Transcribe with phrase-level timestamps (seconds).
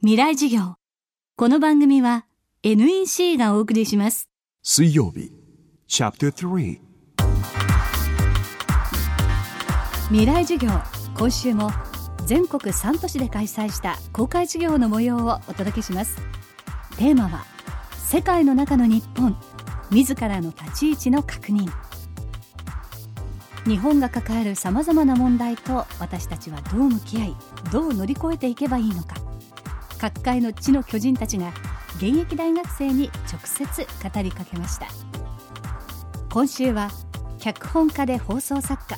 [0.00, 0.76] 未来授業。
[1.34, 2.24] この番組は
[2.62, 4.28] NEC がお送りします。
[4.62, 5.32] 水曜日。
[5.88, 6.78] チャプター3
[10.10, 10.70] 未来授業
[11.18, 11.72] 今週も
[12.26, 16.16] 全国3都市で開催した公開授業の模様をお届けします。
[16.96, 17.44] テーマは
[17.96, 19.36] 世界の中の日本。
[19.90, 21.68] 自らの立ち位置の確認。
[23.66, 27.36] 日本が抱えるさまざまな問題と私たちはどう向き合い
[27.72, 29.17] どう乗り越えていけばいいのか
[29.98, 31.52] 各界の地の巨人たちが
[31.96, 34.86] 現役大学生に直接語りかけました。
[36.32, 36.90] 今週は
[37.38, 38.96] 脚本家で放送作家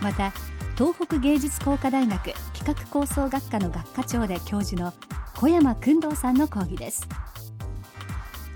[0.00, 0.32] また
[0.76, 4.92] 東北芸術工科大学企画構想学科の学科長で教授の
[5.36, 7.08] 小山君堂さんの講義です。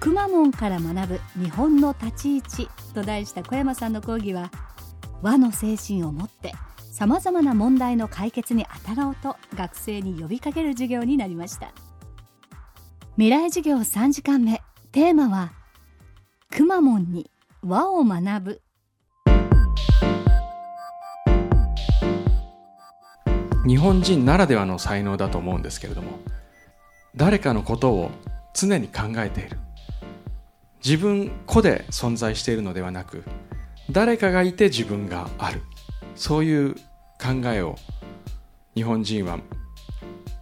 [0.00, 4.50] くまモンから学ぶ日本の立ち位置と題した小山さんの講義は
[5.22, 6.54] 和の精神を持って
[6.90, 11.72] さまざまな問題の解決に当たろうと学生に呼びかける授業になりました。
[13.14, 14.60] 未来授業3時間目。
[14.92, 15.52] テーマは
[16.50, 17.30] くまモンに
[17.62, 18.62] 和を学ぶ。
[23.64, 26.18] 日本人ならではの才能だと思うんですけれども
[27.14, 28.10] 誰かのことを
[28.52, 29.58] 常に考えている。
[30.84, 33.22] 自分個で存在しているのではなく
[33.92, 35.62] 誰かがいて自分がある。
[36.20, 36.74] そういう
[37.18, 37.76] 考えを
[38.74, 39.38] 日本人は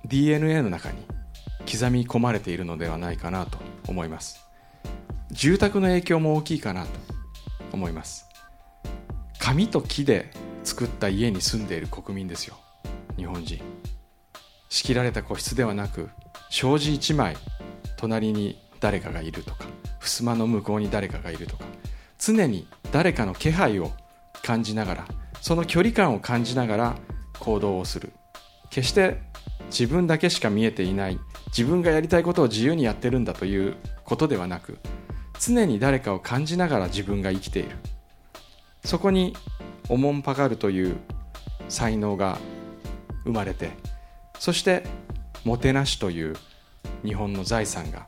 [0.07, 1.07] DNA の中に
[1.71, 4.45] 刻み込まれているのではないかなと思います
[5.31, 6.91] 住宅の影響も大きいかなと
[7.73, 8.27] 思います。
[9.39, 10.33] 紙と木で
[10.65, 12.57] 作った家に住んでいる国民ですよ。
[13.17, 13.61] 日本人。
[14.69, 16.09] 仕切られた個室ではなく
[16.51, 17.37] 障子一枚
[17.97, 19.67] 隣に誰かがいるとか
[20.01, 21.65] 襖の向こうに誰かがいるとか。
[22.19, 23.93] 常に誰かの気配を
[24.43, 25.09] 感じながら
[25.41, 26.97] その距離感を感じながら
[27.39, 28.13] 行動をする。
[28.71, 29.21] 決して
[29.71, 31.19] 自分だけしか見えていない。
[31.49, 34.79] 自分がやりたいことを自由にやってるんだということではなく
[35.41, 37.71] 常に誰かを感じながら自分が生きている。
[38.85, 39.37] そこに
[39.89, 40.97] おもんぱかるという
[41.69, 42.39] 才能が
[43.25, 43.71] 生まれて
[44.39, 44.85] そして
[45.45, 46.37] もてなしという
[47.05, 48.07] 日本の財産が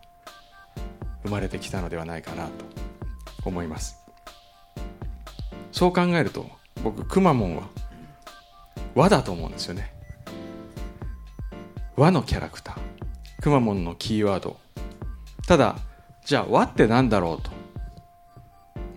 [1.25, 2.51] 生まれてきたのではないかなと
[3.45, 3.97] 思います。
[5.73, 6.51] そう考えると
[6.83, 7.69] 僕くまモンは
[8.95, 9.93] 和だと思うんですよね。
[11.97, 13.43] 和のキャラクター。
[13.43, 14.59] くまモンのキーワード。
[15.47, 15.77] ただ
[16.25, 17.51] じゃあ和って何だろうと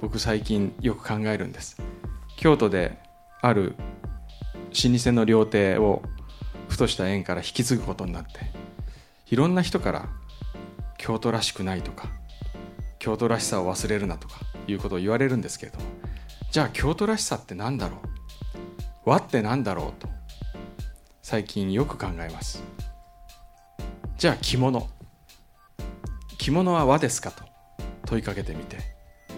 [0.01, 1.81] 僕最近よく考えるんです。
[2.37, 2.97] 京都で
[3.41, 3.75] ある
[4.69, 6.01] 老舗の料亭を
[6.67, 8.31] ふとした縁から引き継ぐことになって
[9.27, 10.09] いろんな人から
[10.97, 12.07] 京都らしくないとか
[12.99, 15.79] 京都らしさを忘れるなとかいうことを言われるんですけれど
[16.53, 17.97] じゃあ京都らしさって何だろ
[19.05, 19.09] う？
[19.09, 20.07] 和って何だろうと。
[21.23, 22.63] 最近よく考えます。
[24.19, 24.87] じゃあ着物。
[26.37, 27.43] 着物は和ですかと。
[28.05, 28.77] 問いかけてみて。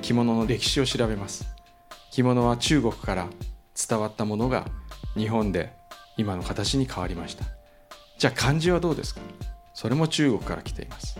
[0.01, 1.47] 着物の歴史を調べます。
[2.11, 3.27] 着物は中国から
[3.87, 4.65] 伝わったものが
[5.15, 5.71] 日本で
[6.17, 7.45] 今の形に変わりました。
[8.17, 9.21] じゃあ漢字はどうですか？
[9.73, 11.17] それも中国から来ています。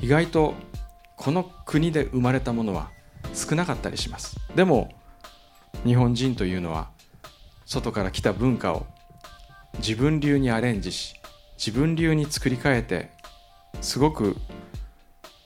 [0.00, 0.54] 意外と
[1.16, 2.90] この国で生まれたものは
[3.34, 4.36] 少なかったりします。
[4.54, 4.90] でも
[5.84, 6.90] 日本人というのは
[7.66, 8.86] 外から来た文化を
[9.78, 11.14] 自分流にアレンジし
[11.56, 13.10] 自分流に作り変えて
[13.80, 14.36] すごく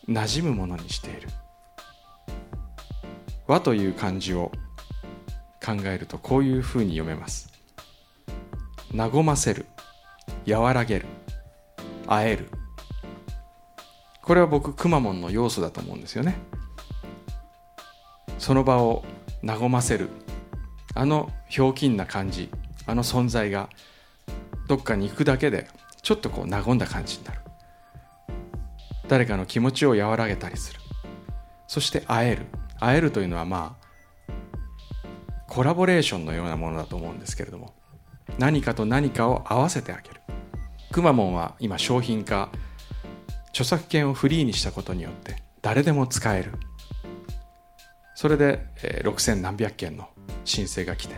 [0.08, 1.28] 馴染むものにしている。
[3.46, 4.52] 和という漢字を
[5.64, 7.52] 考えるとこういうふうに読めます。
[8.94, 9.66] 和ませる
[10.46, 11.06] 和らげる
[12.06, 12.48] 会える。
[14.22, 16.36] これは僕くまモンの要素だと思うんですよね。
[18.42, 19.04] その場を
[19.44, 20.08] 和ませる。
[20.96, 22.50] あのひょうきんな感じ。
[22.86, 23.68] あの存在が
[24.66, 25.68] どっかに行くだけで
[26.02, 27.40] ちょっとこう和んだ感じになる。
[29.06, 30.80] 誰かの気持ちを和らげたりする。
[31.68, 32.46] そして会える。
[32.80, 34.32] 会えるというのはまあ
[35.48, 37.74] コラボレーションのようなものだと思うんですけれども
[38.38, 40.20] 何かと何かを合わせてあげる。
[40.90, 42.50] くまモンは今商品化
[43.50, 46.54] 著作権をフリーにしたことによって誰でも使える。
[48.14, 50.08] それで、えー、6000何百件の
[50.44, 51.14] 申請が来て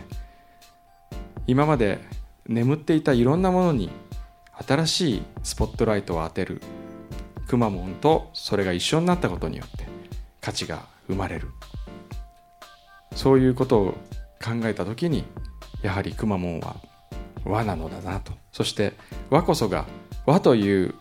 [1.47, 1.99] 今まで
[2.47, 3.89] 眠っていたいろんなものに
[4.67, 6.61] 新しいスポットライトを当てる
[7.47, 9.85] くまモンとそれが一緒になったことによって
[10.41, 11.49] 価値が生まれる。
[13.15, 13.91] そういうことを
[14.43, 15.23] 考えた時に
[15.81, 16.75] やはりくまモンは
[17.45, 18.33] 和なのだなと。
[18.51, 18.93] そして
[19.29, 19.85] 和こそが
[20.25, 20.95] 和という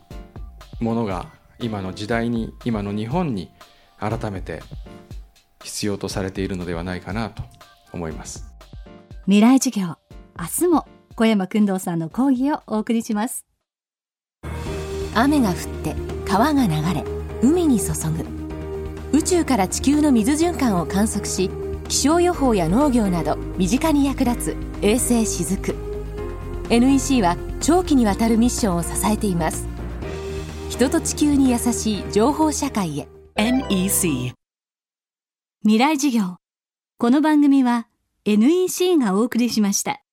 [0.80, 1.26] ものが
[1.58, 3.50] 今の時代に今の日本に
[3.98, 4.62] 改めて
[5.64, 7.42] 必要とされているのではないかなと
[7.92, 8.44] 思います。
[9.24, 9.96] 未来授業
[10.38, 13.46] 明日も小山君堂さんの講義をお送りします。
[15.14, 15.94] 雨が降って
[16.26, 17.04] 川が流れ
[17.42, 18.24] 海に注ぐ。
[19.16, 21.50] 宇宙から地球の水循環を観測し
[21.88, 25.74] 気象予報や農業など身近に役立つ衛星しずく。
[26.68, 29.66] NEC は長期にわたるミッションを支えています。
[30.68, 33.08] 人と地球に優しい情報社会へ。
[33.36, 34.34] NEC
[35.66, 36.36] 未来事業。
[36.98, 37.88] この番組は
[38.26, 40.03] NEC がお送りしました。